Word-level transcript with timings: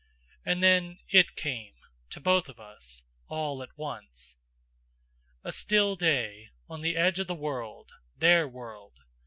And 0.43 0.63
then 0.63 0.97
It 1.09 1.35
came 1.35 1.75
to 2.09 2.19
both 2.19 2.49
of 2.49 2.59
us, 2.59 3.03
all 3.27 3.61
at 3.61 3.77
once. 3.77 4.35
A 5.43 5.51
still 5.51 5.95
day 5.95 6.49
on 6.67 6.81
the 6.81 6.97
edge 6.97 7.19
of 7.19 7.27
the 7.27 7.35
world, 7.35 7.91
their 8.17 8.47
world. 8.47 9.01